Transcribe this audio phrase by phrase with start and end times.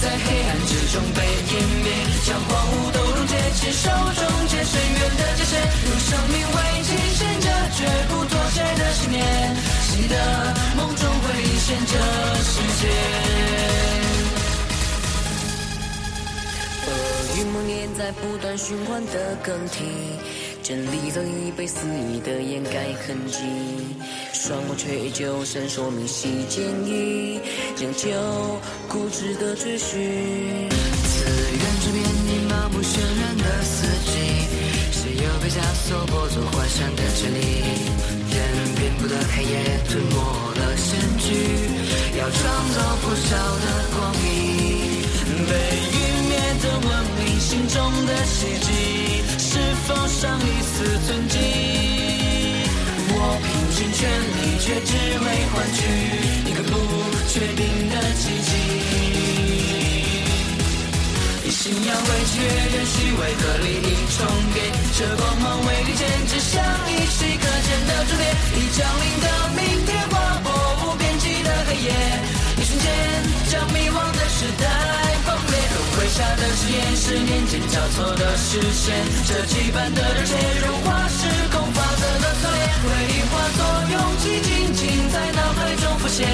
[0.00, 1.86] 在黑暗之中被湮灭，
[2.26, 5.52] 将荒芜都溶解，亲手终结深渊的界限，
[5.84, 9.20] 用生命为祭献这绝不妥协的信念，
[9.90, 10.14] 记得
[10.76, 11.24] 梦中会
[11.58, 11.92] 现这
[12.42, 12.82] 世界。
[16.86, 16.88] 恶
[17.36, 20.18] 与梦魇在不断循环的更替，
[20.62, 23.38] 真理早已被肆意的掩盖痕迹，
[24.32, 27.40] 双目却依旧闪烁明晰坚毅，
[27.80, 28.08] 仍旧
[28.88, 29.98] 固执的追寻。
[30.70, 34.12] 自远之边，你麻木渲染的四季，
[34.92, 37.36] 谁又被枷锁剥夺幻想的权利？
[38.30, 41.26] 任遍布的黑夜吞没了身躯，
[42.16, 43.66] 要创造破晓的
[43.98, 44.30] 光明。
[45.44, 46.01] 被
[46.62, 48.70] 的文明，心中的希冀，
[49.36, 50.74] 是否尚一丝
[51.06, 51.36] 存迹？
[53.10, 55.78] 我拼尽全力，却只为换取
[56.46, 56.72] 一个不
[57.26, 58.50] 确定的奇迹。
[61.44, 64.22] 以信仰为契约，任虚伪和利益重
[64.54, 64.62] 叠，
[64.96, 68.22] 这光芒为利剑，指向一息可见的终点。
[68.54, 69.04] 已降临
[77.02, 78.94] 誓言，是年间交错的视线，
[79.26, 86.28] 这羁绊的热血，融化时空法则的锁链，回忆化作勇气，静静在脑海中浮现。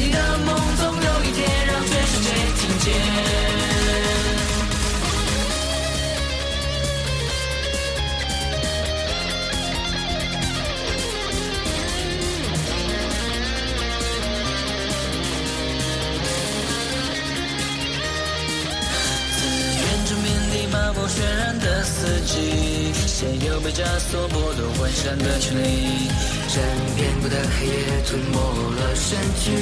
[0.00, 3.51] 你的梦总有一天，让全世界听见。
[21.12, 26.08] 渲染的四季，谁又被枷锁剥夺幻想的权利？
[26.48, 26.56] 任
[26.96, 28.36] 遍布的黑夜吞没
[28.80, 29.52] 了身躯，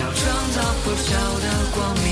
[0.00, 0.24] 要创
[0.56, 1.12] 造破晓
[1.44, 1.46] 的
[1.76, 2.08] 光明。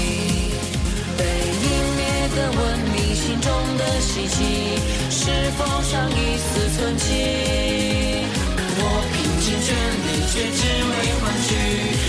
[1.16, 1.65] 被湮
[1.97, 2.04] 灭
[2.37, 2.60] 的文
[2.93, 3.48] 明，心中
[3.78, 4.77] 的希冀，
[5.09, 5.21] 是
[5.56, 7.09] 否尚一丝存迹？
[8.77, 9.69] 我拼尽全
[10.04, 11.48] 力，却只为换取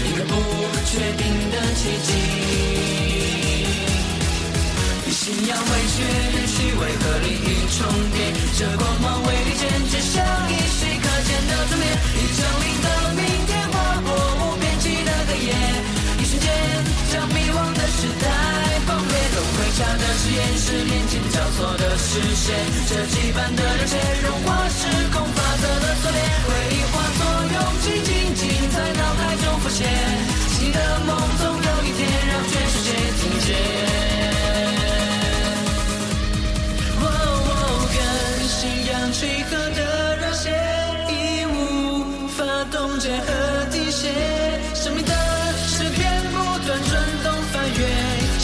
[0.03, 0.31] 一个不
[0.85, 3.10] 确定的奇迹。
[5.31, 9.63] 信仰为契约，任虚伪和利益重叠，这光芒为利剑，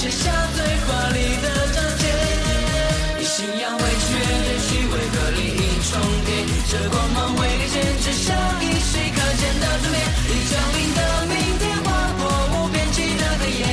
[0.09, 2.07] 写下最华丽的章节。
[3.19, 6.31] 以信仰为契约，任虚伪和利益重叠，
[6.71, 8.31] 这光芒为利剑，指向
[8.63, 9.99] 一息可见的终点。
[10.31, 12.23] 已降临的明天，划破
[12.55, 13.67] 无边际的黑夜，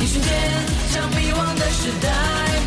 [0.00, 0.32] 一瞬间
[0.94, 2.08] 将迷惘的时代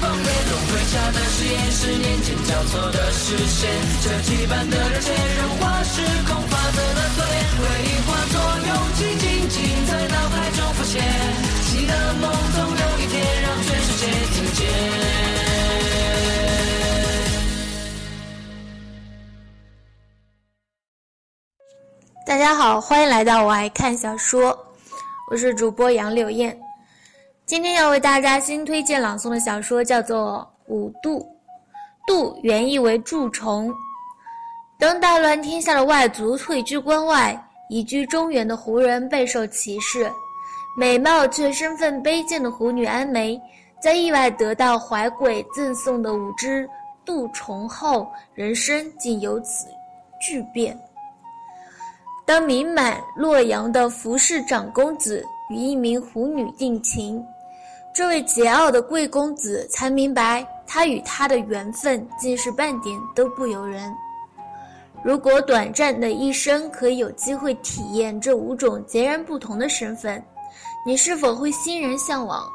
[0.02, 0.30] 崩裂。
[0.46, 5.09] 轮回下的誓言，是年间交错的视线，这羁绊的热切，
[5.41, 5.97] 融化时
[6.30, 6.46] 空
[22.29, 24.56] 大家好，欢迎来到我爱看小说，
[25.31, 26.56] 我是主播杨柳燕。
[27.44, 31.22] 今天要为大家新推荐朗诵的小说叫做《五渡》，
[32.06, 33.73] 渡原意为蛀虫。
[34.78, 37.35] 当大乱天下的外族退居关外，
[37.67, 40.07] 移居中原的胡人备受歧视，
[40.78, 43.41] 美貌却身份卑贱的胡女安梅，
[43.81, 46.69] 在意外得到怀鬼赠送的五只
[47.03, 49.66] 渡虫后，人生竟由此
[50.22, 50.79] 巨变。
[52.29, 57.26] 当名满洛阳的服氏长公子与一名狐女定情，
[57.91, 63.91] 这位桀骜的贵公子才明白，他与她的缘分竟是半点都不由人。
[65.03, 70.23] 如果短暂的一生可以有机会体验这五种截然不同的身份，
[70.85, 72.47] 你是否会欣然向往？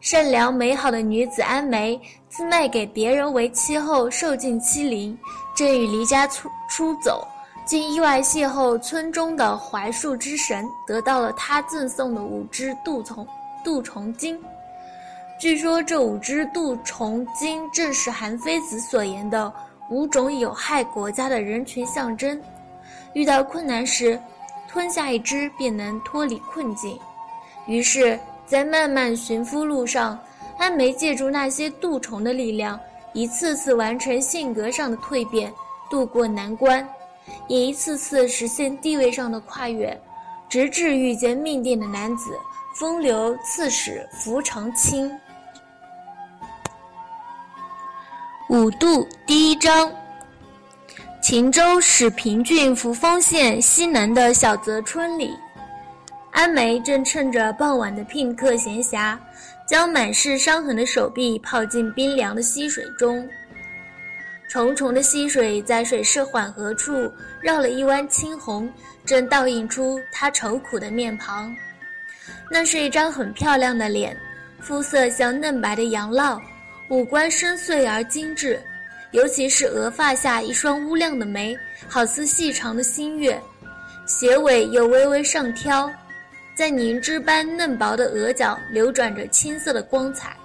[0.00, 1.96] 善良美好的女子安梅，
[2.28, 5.16] 自卖给别人为妻后受尽欺凌，
[5.54, 7.24] 正欲离家出出走。
[7.64, 13.26] 竟意外邂逅村中的槐树之神，得到了他赠送的五只杜虫
[13.64, 14.38] 杜虫精。
[15.38, 19.52] 据说这五只杜虫精正是韩非子所言的
[19.88, 22.40] 五种有害国家的人群象征。
[23.14, 24.20] 遇到困难时，
[24.68, 26.98] 吞下一只便能脱离困境。
[27.66, 30.18] 于是在漫漫寻夫路上，
[30.58, 32.78] 安梅借助那些蠹虫的力量，
[33.12, 35.52] 一次次完成性格上的蜕变，
[35.88, 36.86] 渡过难关，
[37.48, 40.00] 也一次次实现地位上的跨越，
[40.48, 42.30] 直至遇见命定的男子
[42.76, 45.10] 风流刺史福长清。
[48.48, 49.92] 五度第一章。
[51.22, 55.36] 秦州始平郡扶风县西南的小泽村里。
[56.32, 59.16] 安梅正趁着傍晚的片刻闲暇，
[59.68, 63.28] 将满是伤痕的手臂泡进冰凉的溪水中。
[64.50, 67.08] 重重的溪水在水势缓和处
[67.40, 68.68] 绕了一弯青红，
[69.06, 71.54] 正倒映出她愁苦的面庞。
[72.50, 74.16] 那是一张很漂亮的脸，
[74.58, 76.36] 肤色像嫩白的羊酪，
[76.88, 78.60] 五官深邃而精致，
[79.12, 81.56] 尤其是额发下一双乌亮的眉，
[81.86, 83.40] 好似细长的新月，
[84.04, 85.88] 斜尾又微微上挑。
[86.56, 90.36] 在凝脂般嫩薄的额角流转着青色的光彩，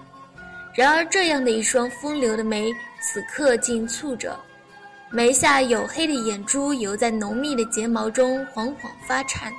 [0.76, 2.72] 然而这样的一双风流的眉，
[3.08, 4.36] 此刻竟蹙着，
[5.12, 9.54] 眉下黝黑的眼珠犹在浓密的睫毛中缓缓发颤。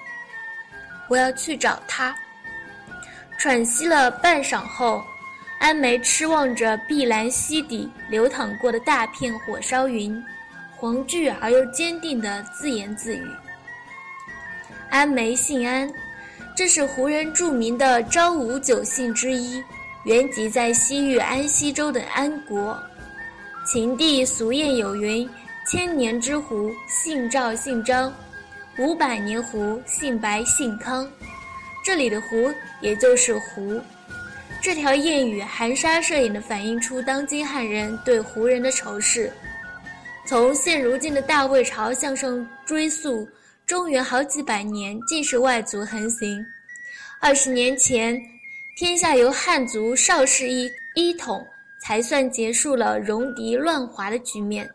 [1.07, 2.13] 我要去找他。
[3.39, 5.05] 喘息了半晌后，
[5.61, 10.21] 安梅痴望着碧蓝溪底流淌过的大片火烧云，
[10.77, 13.31] 惶惧而又坚定地自言自语
[14.91, 15.89] ：“安梅姓安。”
[16.57, 19.63] 这是胡人著名的昭武九姓之一，
[20.05, 22.77] 原籍在西域安西州的安国。
[23.67, 25.29] 秦帝俗谚有云
[25.67, 28.09] ：“千年之狐，姓赵姓张；
[28.79, 31.11] 五百年狐，姓白姓康。”
[31.85, 32.37] 这里的“狐”
[32.81, 33.83] 也就是胡。
[34.63, 39.33] 这条谚语含沙射影地反映出当今汉人对胡人的仇视。
[40.25, 43.29] 从现如今的大魏朝向上追溯。
[43.67, 46.41] 中原好几百年尽是外族横行。
[47.21, 48.17] 二十年前，
[48.77, 51.45] 天下由汉族邵氏一一统，
[51.87, 54.69] 才算结束了戎狄乱华的局面。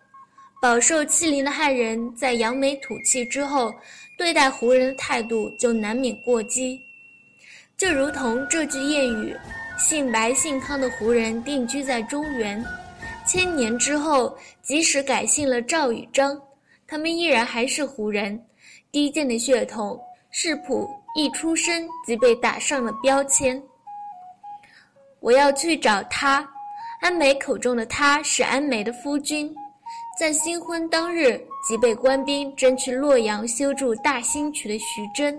[0.61, 3.69] 饱受欺凌的汉人在扬眉吐气之后，
[4.17, 6.79] 对待胡人的态度就难免过激。
[7.75, 9.35] 就如同这句谚语
[9.77, 12.63] ：“姓白姓康的胡人定居在中原，
[13.27, 16.41] 千年之后，即使改姓了赵与张，
[16.87, 18.41] 他们依然还是胡人。”
[18.89, 19.99] 低贱的血统，
[20.29, 23.61] 世仆一出生即被打上了标签。
[25.19, 26.47] 我要去找他。
[27.01, 29.51] 安梅口中的他是安梅的夫君，
[30.19, 35.35] 在新婚当日即被官兵征去洛阳修筑大兴渠的徐真。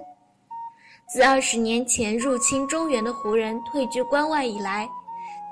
[1.06, 4.88] 自二十年前入侵中原的胡人退居关外以来，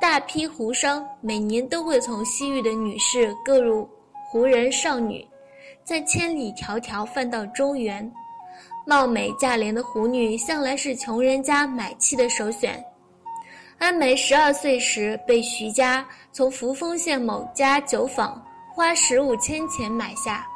[0.00, 3.88] 大批胡商每年都会从西域的女士购入
[4.28, 5.24] 胡人少女。
[5.84, 8.12] 在千里迢迢贩到中原，
[8.84, 12.84] 貌美价廉的胡女向来是穷人家买妻的首选。
[13.80, 18.40] 安梅十二岁时被徐家从扶风县某家酒坊
[18.74, 20.46] 花十五千钱买下，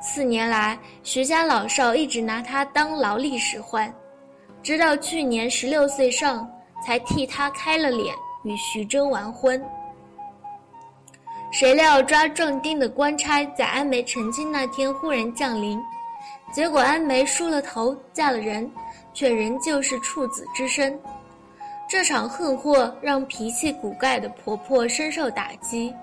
[0.00, 3.94] 四年来徐家老少一直拿她当劳力使唤，
[4.60, 6.50] 直到去年十六岁上
[6.84, 8.12] 才替她开了脸，
[8.42, 9.64] 与徐峥完婚。
[11.52, 15.80] 谁料抓壮丁的官差在安梅成亲那天忽然降临，
[16.52, 18.68] 结果安梅梳了头嫁了人，
[19.14, 20.98] 却仍旧是处子之身。
[21.92, 25.94] 这场横祸让脾气古怪的婆婆深受打击，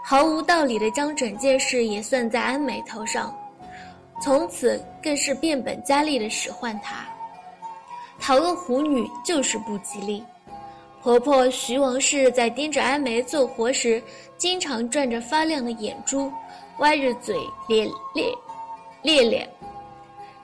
[0.00, 3.36] 毫无道理的将整件事也算在安梅头上，
[4.22, 7.04] 从此更是变本加厉的使唤她。
[8.20, 10.24] 讨个狐女就是不吉利。
[11.02, 14.00] 婆婆徐王氏在盯着安梅做活时，
[14.36, 16.32] 经常转着发亮的眼珠，
[16.78, 17.36] 歪着嘴，
[17.68, 18.32] 咧咧
[19.02, 19.50] 咧咧，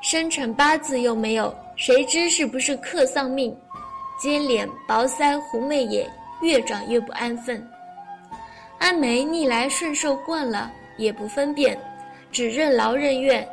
[0.01, 3.57] 生辰八字又没有，谁知是不是克丧命？
[4.21, 6.07] 尖脸薄腮狐媚眼，
[6.43, 7.67] 越长越不安分。
[8.79, 11.79] 安梅逆来顺受惯了，也不分辨，
[12.31, 13.49] 只任劳任怨，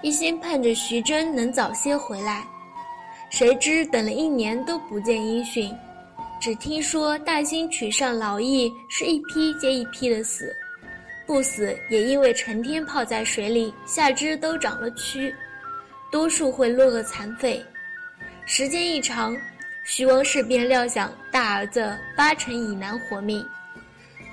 [0.00, 2.42] 一心盼着徐峥能早些回来。
[3.28, 5.70] 谁知等了一年都不见音讯。
[6.40, 10.54] 只听说大兴渠上劳役是一批接一批的死，
[11.26, 15.34] 不死也因为成天泡在水里，下肢都长了蛆，
[16.10, 17.62] 多数会落个残废。
[18.46, 19.36] 时间一长，
[19.90, 23.42] 徐王氏便料想大儿子八成已难活命，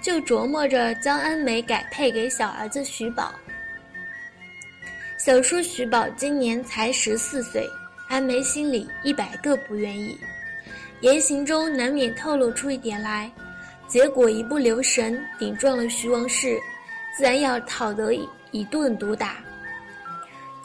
[0.01, 3.33] 就琢磨着将安梅改配给小儿子徐宝。
[5.17, 7.65] 小叔徐宝今年才十四岁，
[8.09, 10.19] 安梅心里一百个不愿意。
[10.99, 13.31] 言行中难免透露出一点来，
[13.87, 16.59] 结果一不留神顶撞了徐王氏，
[17.17, 18.11] 自然要讨得
[18.51, 19.37] 一顿毒打。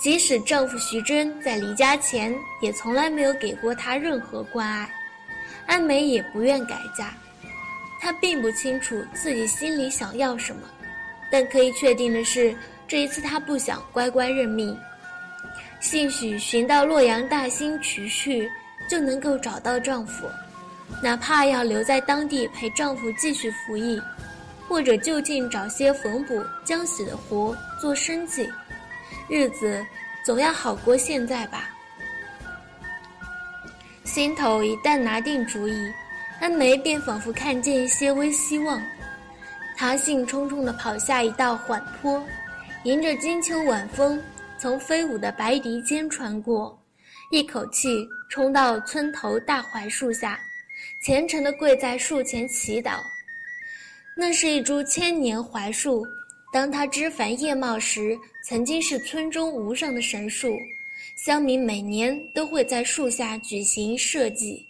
[0.01, 4.91] 即使丈夫徐峥在离家前也从来没有给过她任何关爱，
[5.67, 7.13] 安梅也不愿改嫁。
[8.01, 10.63] 她并不清楚自己心里想要什么，
[11.31, 12.57] 但可以确定的是，
[12.89, 14.75] 这一次她不想乖乖认命。
[15.81, 18.51] 兴许寻到洛阳大兴渠去，
[18.89, 20.27] 就能够找到丈夫，
[21.03, 24.01] 哪怕要留在当地陪丈夫继续服役，
[24.67, 28.51] 或者就近找些缝补浆洗的活做生计，
[29.31, 29.87] 日子
[30.25, 31.71] 总要好过现在吧。
[34.03, 35.93] 心头一旦拿定主意，
[36.41, 38.83] 安梅便仿佛看见一些微希望。
[39.77, 42.21] 她兴冲冲地跑下一道缓坡，
[42.83, 44.21] 迎着金秋晚风，
[44.59, 46.77] 从飞舞的白荻间穿过，
[47.31, 50.41] 一口气冲到村头大槐树下，
[51.05, 52.99] 虔诚地跪在树前祈祷。
[54.17, 56.05] 那是一株千年槐树，
[56.53, 60.57] 当它枝繁叶茂时，曾经是村中无上的神树。
[61.17, 64.67] 乡民每年都会在树下举行社祭。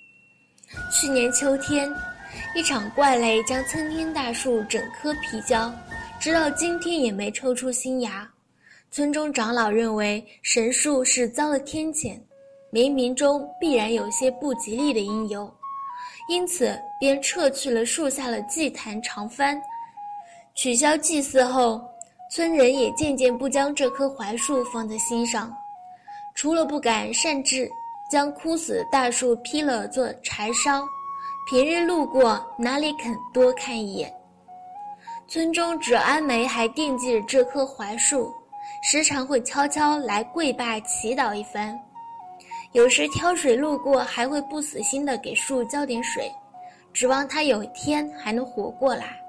[0.93, 1.89] 去年秋天，
[2.55, 5.73] 一场怪雷将参天大树整棵劈焦，
[6.21, 8.29] 直到今天也没抽出新芽。
[8.91, 12.19] 村中长老认为神树是遭了天谴，
[12.73, 15.53] 冥冥中必然有些不吉利的因由，
[16.29, 19.57] 因此便撤去了树下的祭坛长幡。
[20.55, 21.81] 取消祭祀后，
[22.31, 25.55] 村人也渐渐不将这棵槐树放在心上。
[26.35, 27.69] 除了不敢擅自
[28.11, 30.83] 将枯死的大树劈了做柴烧，
[31.49, 34.13] 平日路过哪里肯多看一眼。
[35.29, 38.35] 村中只安梅还惦记着这棵槐树，
[38.83, 41.79] 时常会悄悄来跪拜祈祷一番。
[42.73, 46.31] 有时挑水路过，还会不死心的给树浇点水，
[46.93, 49.20] 指望它有一天还能活过来。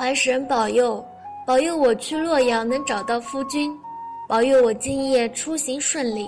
[0.00, 1.06] 怀神保佑，
[1.46, 3.70] 保佑我去洛阳能找到夫君。
[4.26, 6.26] 保佑我今夜出行顺利。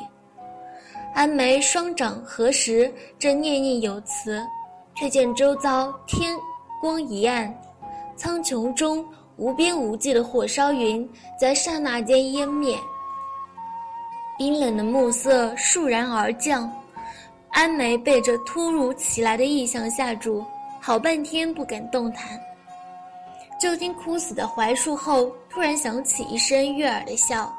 [1.14, 4.46] 安梅双掌合十，正念念有词，
[4.94, 6.36] 却见周遭天
[6.82, 7.50] 光一暗，
[8.14, 9.02] 苍穹中
[9.38, 11.10] 无边无际的火烧云
[11.40, 12.78] 在刹那间湮灭。
[14.36, 16.70] 冰冷的暮色倏然而降，
[17.52, 20.44] 安梅被这突如其来的异象吓住，
[20.78, 22.38] 好半天不敢动弹。
[23.62, 27.56] 就听枯死的槐树后，突然响起一声悦耳的笑。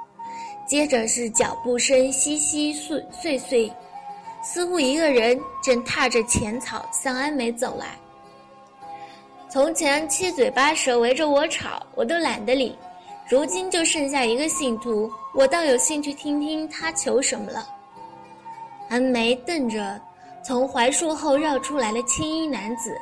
[0.67, 3.71] 接着是脚步声稀稀碎碎碎，
[4.43, 7.97] 似乎一个人正踏着浅草向安梅走来。
[9.49, 12.75] 从前七嘴八舌围着我吵，我都懒得理；
[13.29, 17.65] 如今就剩下一个信徒，我倒有兴趣听听他求什么了。
[18.89, 19.97] 安梅瞪着
[20.43, 22.93] 从槐树后绕出来的青衣男子，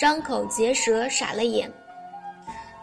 [0.00, 1.70] 张口结舌，傻了眼。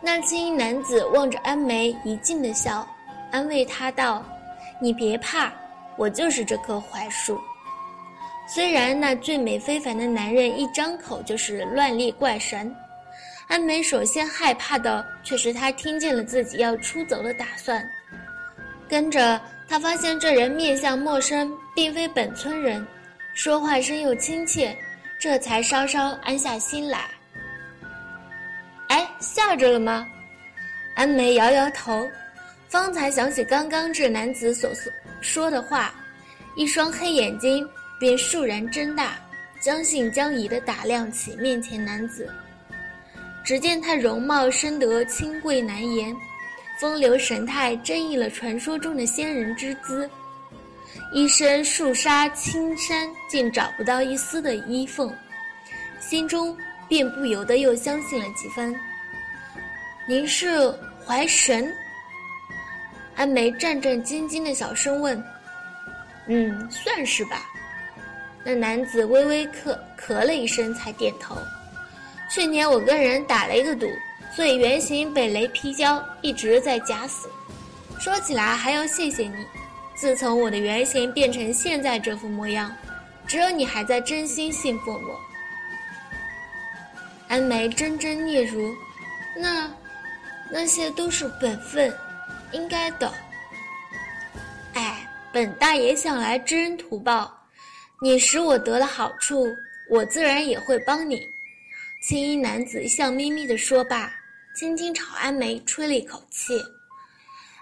[0.06, 2.86] 那青衣男子望着安梅，一劲的笑。
[3.32, 4.22] 安慰她道
[4.78, 5.50] ：“你别怕，
[5.96, 7.40] 我就是这棵槐树。
[8.46, 12.76] 虽然那俊美非凡的男人一张口就是乱力怪神，
[13.48, 17.82] 安梅首先害怕的却是他听见了自己要出走的打算。
[18.90, 22.86] 跟着他发现这人面相陌生，并非本村人，
[23.34, 24.78] 说话声又亲切，
[25.18, 27.06] 这才稍稍安下心来。
[29.24, 30.08] 吓着了吗？”
[30.96, 32.08] 安梅摇摇头。
[32.70, 34.72] 方才想起刚刚这男子所
[35.22, 35.94] 说的话，
[36.56, 37.68] 一双黑眼睛
[38.00, 39.14] 便倏然睁大，
[39.62, 42.28] 将信将疑的打量起面前男子。
[43.44, 46.16] 只见他容貌深得清贵难言，
[46.80, 50.10] 风流神态真应了传说中的仙人之姿。
[51.14, 55.16] 一身树纱青衫，竟找不到一丝的衣缝，
[56.00, 58.76] 心中便不由得又相信了几分。
[60.06, 60.70] 您是
[61.06, 61.74] 怀神？
[63.16, 65.24] 安梅战战兢兢的小声问
[66.28, 67.50] ：“嗯，算是吧。”
[68.44, 71.38] 那男子微微咳咳了一声，才点头。
[72.30, 73.88] 去年我跟人打了一个赌，
[74.36, 77.30] 所以原形被雷劈焦，一直在假死。
[78.00, 79.46] 说起来还要谢谢你，
[79.96, 82.76] 自从我的原形变成现在这副模样，
[83.26, 85.18] 只有你还在真心信奉我。
[87.30, 88.76] 安梅铮铮嗫嚅
[89.40, 89.72] ：“那，
[90.54, 91.92] 那些都是本分。”
[92.54, 93.12] 应该的。
[94.74, 97.36] 哎，本大爷向来知恩图报，
[98.00, 99.48] 你使我得了好处，
[99.90, 101.28] 我自然也会帮你。
[102.04, 104.14] 青衣男子笑眯眯地说罢，
[104.56, 106.54] 轻轻朝安梅吹了一口气。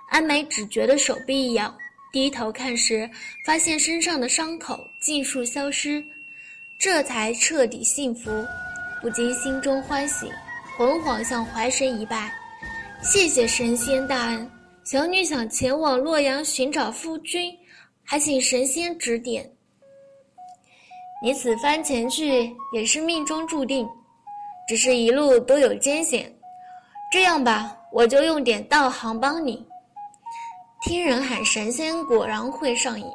[0.10, 1.74] 安梅只觉得手臂一痒，
[2.12, 3.10] 低头看时，
[3.45, 6.03] 发现身上的伤口尽数消失，
[6.77, 8.45] 这才彻底幸福，
[9.01, 10.29] 不禁心中欢喜，
[10.77, 12.29] 惶惶向怀神一拜，
[13.01, 14.50] 谢谢神仙大恩。
[14.84, 17.51] 小女想前往洛阳寻找夫君，
[18.03, 19.50] 还请神仙指点。
[21.24, 23.88] 你此番前去也是命中注定，
[24.67, 26.31] 只是一路都有艰险。
[27.12, 29.65] 这样吧，我就用点道行帮你。”
[30.86, 33.05] 听人喊神仙果然会上瘾，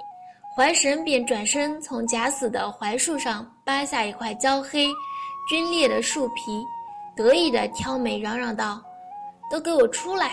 [0.57, 4.87] 怀神便转身从假死的槐树上扒下一块焦黑、
[5.51, 6.63] 皲裂的树皮，
[7.17, 8.81] 得意的挑眉嚷嚷道
[9.51, 10.33] ：“都给我出来！”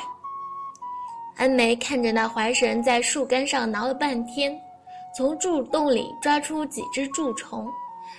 [1.38, 4.60] 安梅看着那槐神在树干上挠了半天，
[5.16, 7.68] 从柱洞里抓出几只蛀虫，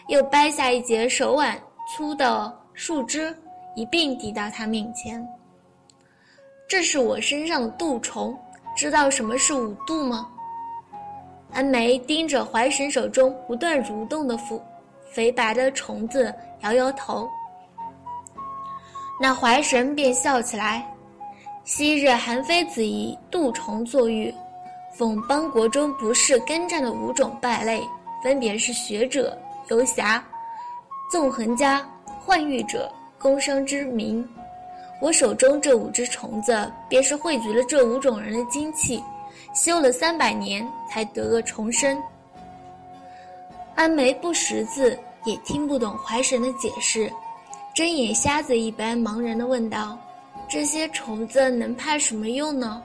[0.08, 3.36] 又掰下一截手腕粗的树枝，
[3.74, 5.26] 一并递到他面前。
[6.66, 8.36] 这是我身上的蠹虫。
[8.76, 10.28] 知道什么是五度吗？
[11.52, 14.60] 安梅盯着怀神手中不断蠕动的腐
[15.12, 17.30] 肥白的虫子，摇摇头。
[19.20, 20.84] 那怀神便笑起来
[21.64, 24.34] ：“昔日韩非子以蠹虫作喻，
[24.98, 27.82] 讽邦国中不是耕战的五种败类，
[28.22, 30.22] 分别是学者、游侠、
[31.10, 31.86] 纵横家、
[32.26, 34.26] 宦欲者、工商之民。”
[35.00, 39.02] 我手中这五只虫子，便是汇聚了这五种人的精气，
[39.54, 42.00] 修了三百年才得个重生。
[43.74, 47.12] 安梅不识字，也听不懂怀神的解释，
[47.74, 49.98] 睁眼瞎子一般茫然地问道
[50.48, 52.80] ：“这些虫子能派什么用呢？”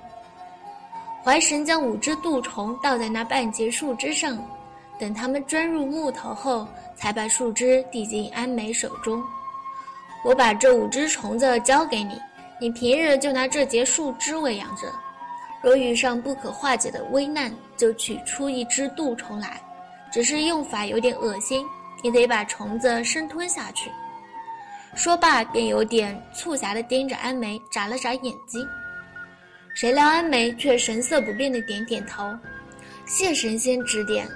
[1.24, 4.44] 怀神将五只蠹虫倒在那半截树枝上，
[4.98, 9.24] 等它们钻入木头后，才把树枝递进安梅手中。
[10.26, 12.20] 我把这五只虫子交给你，
[12.60, 14.88] 你平日就拿这节树枝喂养着。
[15.62, 19.62] 若遇上不可化解的危难，就取出一只蠹虫来。
[20.12, 21.64] 只是用法有点恶心，
[22.02, 23.92] 你得把虫子生吞下去。
[24.96, 28.68] 说罢，便有点促狭地盯着安梅，眨了眨眼睛。
[29.74, 32.36] 谁料安梅却神色不变地点点头
[33.06, 34.28] ：“谢神仙指点。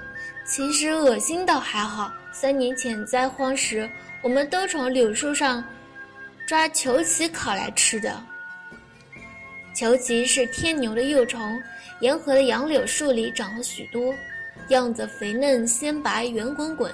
[0.46, 3.88] 其实恶心倒还好，三年前灾荒时。”
[4.22, 5.62] 我们都从柳树上
[6.46, 8.18] 抓球蜞烤来吃的。
[9.74, 11.60] 球蜞是天牛的幼虫，
[12.00, 14.14] 沿河的杨柳树里长了许多，
[14.68, 16.90] 样子肥嫩鲜白圆滚滚，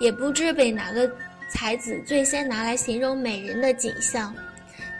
[0.00, 1.08] 也不知被哪个
[1.52, 4.34] 才子最先拿来形容美人的景象，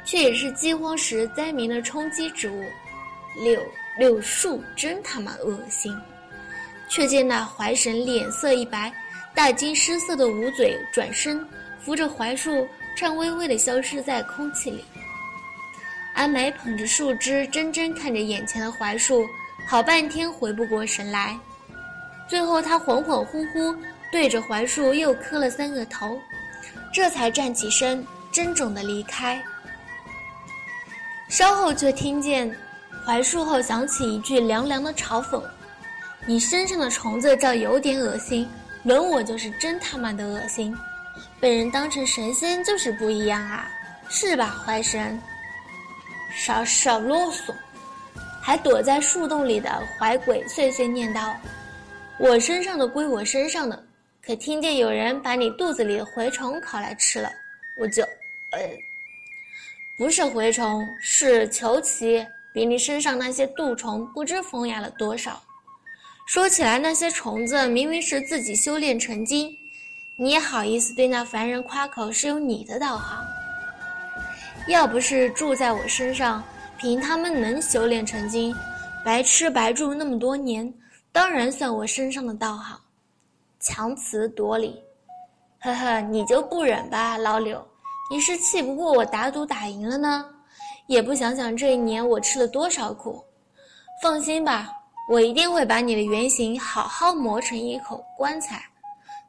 [0.05, 2.62] 却也是饥荒时灾民的充饥之物。
[3.43, 3.61] 柳
[3.99, 5.97] 柳树真他妈恶心！
[6.88, 8.93] 却见那怀神脸色一白，
[9.35, 11.43] 大惊失色的捂嘴转身。
[11.81, 14.85] 扶着槐树，颤巍巍地消失在空气里。
[16.15, 19.27] 安梅捧着树枝，怔怔看着眼前的槐树，
[19.67, 21.37] 好半天回不过神来。
[22.29, 23.77] 最后，他恍恍惚惚
[24.12, 26.21] 对着槐树又磕了三个头，
[26.93, 29.43] 这才站起身，珍重地离开。
[31.29, 32.55] 稍后，却听见
[33.07, 35.43] 槐树后响起一句凉凉的嘲讽
[36.27, 38.47] ：“你身上的虫子倒有点恶心，
[38.83, 40.77] 轮我就是真他妈的恶心。”
[41.41, 43.67] 被人当成神仙就是不一样啊，
[44.09, 45.21] 是吧，怀神？
[46.35, 47.55] 少少啰嗦！
[48.41, 51.35] 还躲在树洞里的怀鬼碎碎念道
[52.21, 53.83] ：“我身上的归我身上的，
[54.25, 57.29] 可听见有人把你肚子里的蛔虫烤来吃了，
[57.77, 58.03] 我就……
[58.53, 58.61] 呃，
[59.99, 65.43] 不是蛔虫，是球蜞，比你身上那些蠹虫不知风雅了多少。
[66.27, 69.57] 说起来，那些虫子明明是自己修炼成精。”
[70.15, 73.27] 你也好意思对那凡人夸口是有你的道行？
[74.69, 76.45] 要不是住在我身上，
[76.79, 78.55] 凭他们能修炼成精，
[79.05, 80.73] 白吃白住那么多年，
[81.11, 82.79] 当然算我身上的道行。
[83.62, 84.83] 强词夺理，
[85.61, 87.64] 呵呵，你就不忍吧，老柳，
[88.11, 90.27] 你是气不过我打赌打赢了呢，
[90.88, 93.25] 也不想想这一年我吃了多少苦。
[94.03, 94.68] 放心吧，
[95.09, 98.61] 我一定会把你的原形好好磨成一口棺材。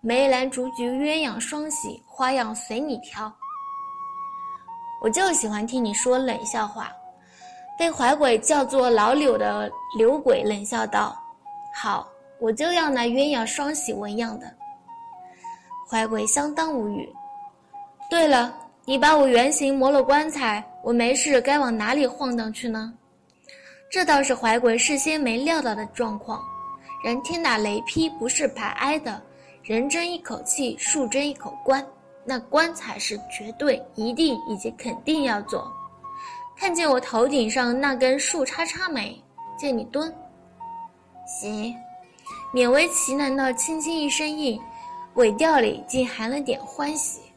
[0.02, 3.32] 梅兰竹菊鸳鸯双喜，花样随你挑。
[5.04, 6.92] 我就喜欢听你说冷笑话。
[7.78, 11.16] 被怀鬼叫做老柳的柳鬼冷笑道
[11.74, 12.08] ：“好，
[12.44, 14.54] 我就要那鸳鸯双喜纹样的。”
[15.90, 17.08] 怀鬼相当无语。
[18.10, 18.54] 对了，
[18.84, 22.94] 你把我原形磨了棺材，我没事该往哪里晃荡去呢？
[23.90, 26.44] 这倒是怀鬼事先没料到的状况。
[27.06, 29.22] 人天打雷劈不是白挨的。
[29.64, 31.86] 人争一口气，树争一口棺，
[32.26, 35.72] 那棺材是绝对、一定以及肯定要做。
[36.58, 39.18] 看见我头顶上那根树叉叉没？
[39.58, 40.14] 见你蹲。
[41.26, 41.74] 行，
[42.54, 44.62] 勉为其难的轻轻一声应，
[45.16, 47.33] 尾调里竟含了点欢喜。